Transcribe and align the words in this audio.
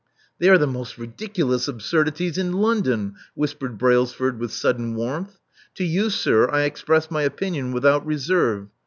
They 0.39 0.49
are 0.49 0.57
the 0.57 0.65
most 0.65 0.97
ridiculous 0.97 1.67
absurdities 1.67 2.35
in 2.39 2.53
Lon 2.53 2.81
don, 2.81 3.15
whispered 3.35 3.77
Brailsford 3.77 4.39
with 4.39 4.51
sudden 4.51 4.95
warmth. 4.95 5.37
To 5.75 5.83
you, 5.83 6.09
sir, 6.09 6.49
I 6.49 6.63
express 6.63 7.11
my 7.11 7.21
opinion 7.21 7.71
without 7.71 8.03
reserve. 8.03 8.69